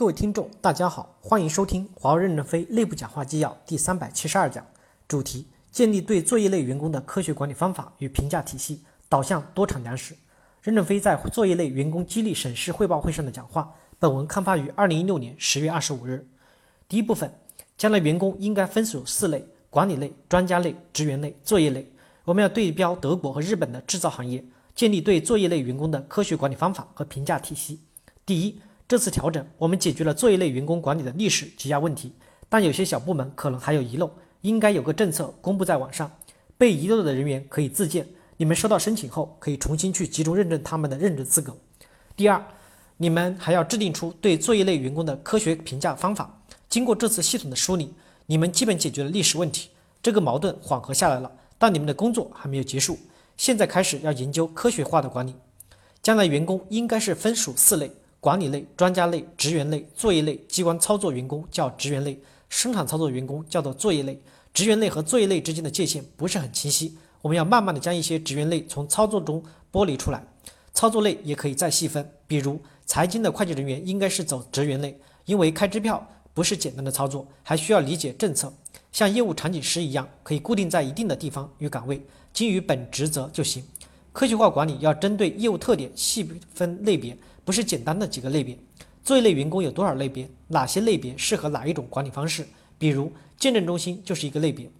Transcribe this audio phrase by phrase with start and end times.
[0.00, 4.66] 各位听众，大家好，欢迎收听华为任正非内部讲话纪要第三百七十二讲，
[5.06, 10.16] 主题：建立对作业类员工的科学管理方法与评价体系，导向多产粮食。
[10.62, 13.74] 任正非在作业类员工激励审视汇报会上的讲话。
[13.98, 16.26] 本文刊发于二零一六年十月二十五日。
[16.88, 17.30] 第一部分，
[17.76, 21.92] 将来员工应该分属四类：管理类、专家类、职员类、作业类。
[22.24, 24.42] 我们要对标德国和日本的制造行业。
[24.74, 27.80] 建立对作业类员工的科学管理方法和评价体系。
[28.24, 32.12] 第一，这次调整我们解决了作业类员工管理的历史积压问题，
[32.48, 36.10] 但有些小部门可能还有遗漏，应该有个政策公布在网上，
[36.58, 38.04] 被遗漏的人员可以自荐，
[38.36, 41.56] 你们收到申请后可以重新去集中认证他们的任职资格。
[42.16, 42.44] 第二，
[42.96, 46.42] 你们还要制定出对作业类员工的科学评价方法。
[46.68, 47.94] 经过这次系统的梳理，
[48.26, 49.70] 你们基本解决了历史问题，
[50.02, 52.98] 这个矛盾缓和下来了，但你们的工作还没有结束。
[53.36, 55.36] 现在开始要研究科学化的管理，
[56.02, 57.88] 将来员工应该是分属四类：
[58.20, 60.36] 管理类、专家类、职员类、作业类。
[60.48, 64.20] 机关操作员工叫职员类，生产操作员工叫做作业类。
[64.52, 70.22] 职员类和作业类之间的界限不是很清晰，我们要慢慢的将一些职员类从操作中剥离出来。
[70.74, 78.52] 操作类也可以再细分，比如财经的会计人员应该是走职员类，因为开支票不是简单的操作，还需要理解政策。
[78.92, 82.00] 像业务场景师一样，可以固定在一定的地方与岗位。
[82.32, 83.62] 基于本职责就行。
[84.12, 88.58] 科学化管理要针对业务特点细分类别，不是简单的几个类别。
[89.04, 90.28] 作业类员工有多少类别？
[90.48, 92.46] 哪些类别适合哪一种管理方式？
[92.76, 94.70] 比如见证中心就是一个类别。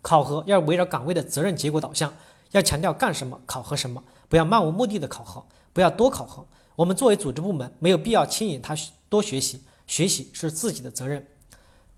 [0.00, 2.12] 考核要围绕岗位的责任结果导向，
[2.52, 6.46] 要强调干什么考核什么，不要漫无目的的考核，不要多考核。
[6.76, 8.76] 我们作为组织部门，没有必要牵引他
[9.08, 11.26] 多学习，学习是自己的责任。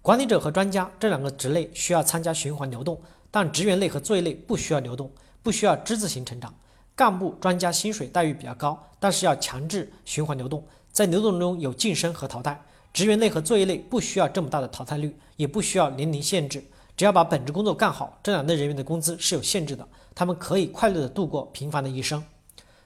[0.03, 3.01] 管理者和专家这两个职类需要参加循环流动。
[3.31, 5.11] 但职员类和作业类不需要流动，
[5.45, 6.53] 不需要之字形成长。
[6.97, 12.61] 干部、专家薪水待遇比较高，但是要强制循环流动，在流动中有晋升和淘汰。
[12.93, 16.65] 职员类和作业类不需要这么大的淘汰率，也不需要年龄限制，
[16.97, 22.25] 只要把本职工作干好，这两类人员的工资是有限制的，他们可以快乐的度过平凡的一生。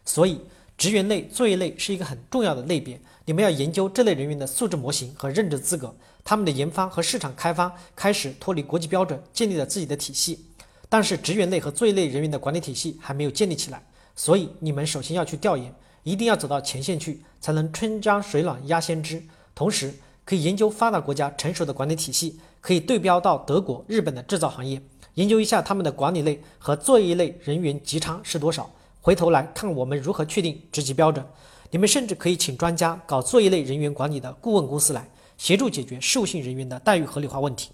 [0.07, 0.41] 所以，
[0.79, 5.95] 职员类、作业类是一个很重要的类别，你们要研究这类人员的素质模型和任职资格。
[6.25, 10.47] 他们的研发和市场开发开始脱离国际标准，建立了自己的体系，
[10.89, 13.83] 但是职员类和作业类人员的管理体系还没有建立起来，
[14.17, 19.23] 所以你们首先要去调研，一定要走到前线去，才能春江水暖鸭先知。
[19.55, 19.93] 同时，
[20.25, 24.81] 可以研究发达国家成熟的管理体系，可以对标到德国、日本的制造行业，
[25.15, 28.71] 研究一下他们的管理类和作业类人员级差是多少，
[29.03, 31.25] 回头来看我们如何确定职级标准。
[31.71, 35.07] 你们甚至可以请专家搞作业类人员管理的顾问公司来。
[35.37, 37.71] 协助解决事务性人员的待遇合理化问题，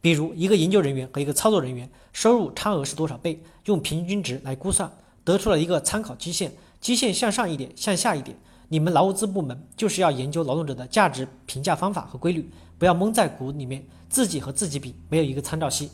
[0.00, 4.90] 比如一个研究人员和一个操作人员收入差额是多少倍，用平均值来估算，
[5.24, 8.36] 得出了一个参考基线，基线向上一点，向下一点。
[8.68, 12.48] 你们劳务资部门就是要研究劳动者的价值评价方法和规律，
[12.78, 15.90] 不要蒙在鼓里面，自己和自己比，没有一个参照系。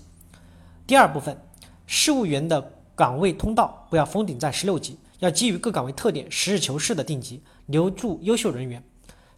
[0.87, 1.37] 第二部分，
[1.87, 8.83] 事务员的岗位通道不要封顶在十六级，要基于各岗位特点，实事求是的定级，留住优秀人员。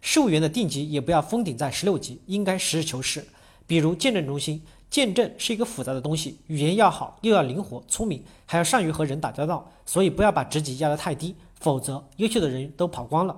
[0.01, 3.23] 事务员的定级也不要封顶在十六级，应该实事求是。
[3.67, 13.37] 比如见证中心，见证是一个复杂的东西，语言要好，又要灵活、聪明，还要善于和人打交道，所以不要把职级压得太低，否则优秀的人都跑光了。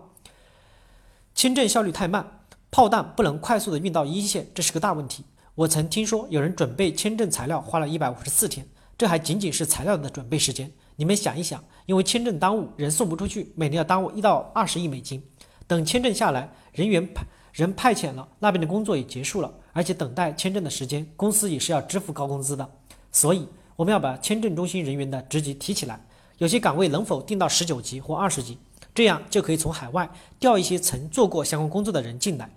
[1.34, 5.25] 签证效率太慢，炮弹不能快速的运到一线，这是个大问题。
[5.56, 8.67] 我曾听说有人准备签证材料花了一百五十四天，
[8.97, 10.72] 这还仅仅是材料的准备时间。
[10.97, 15.23] 你们想一想，因为签证耽误，人送不出去，每年要耽误一到二十亿美金。
[15.66, 17.23] 等签证下来，人员派
[17.53, 22.69] 人派遣了，那边的工作也结束了，而且等待签证的时间，公司也是要支付高工资的。
[23.13, 23.47] 所以
[23.78, 25.97] 我们要把签证中心人员的职级提起来，
[26.38, 28.57] 有些岗位能否定到十九级或二十级，
[28.94, 32.50] 这样就可以从海外调一些曾做过相关工作的人进来。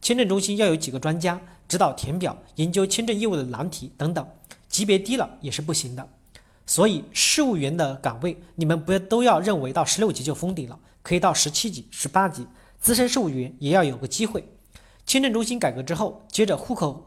[0.00, 4.26] 签证中心要有几个专家指导填表、研究签证业务的难题等等，
[4.70, 6.08] 级别低了也是不行的。
[6.64, 12.46] 所以事务员的岗位，你们不要都要认为到十六级就封顶了，可以到十七级、十八级。
[12.80, 14.42] 资深事务员也要有个机会。
[15.10, 17.04] 签证中心改革之后，接着户口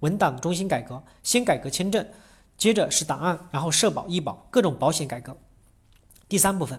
[0.00, 2.06] 文档中心改革，先改革签证，
[2.58, 5.34] 接着是档案，然后社保、医保各种保险改革。
[6.28, 6.78] 第三部分，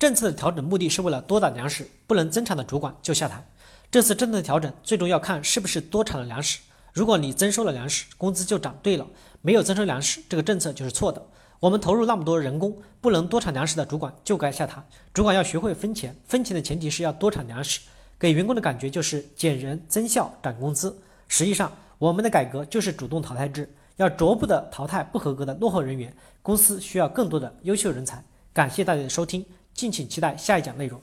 [0.00, 3.46] 政策的调整目的是为了多打粮食，不能增产的主管就下台。
[3.88, 6.58] 这次政策调整最终要看是不是多产了粮食。
[6.92, 9.06] 如果你增收了粮食，工资就涨对了；
[9.42, 11.24] 没有增收粮食，这个政策就是错的。
[11.60, 14.84] 我们投入那么多人工，不能多产粮食的主管就该下台。
[15.14, 17.78] 主管要学会分钱，分钱的前提是要多产粮食。
[18.18, 20.96] 给员工的感觉就是减人增效涨工资。
[21.28, 26.14] 实际上，我们的改革就是主动淘汰制，要逐步的淘汰不合格的落后人员。
[26.42, 28.22] 公司需要更多的优秀人才。
[28.52, 31.00] 感谢大家的收听，敬请期待下一讲内容。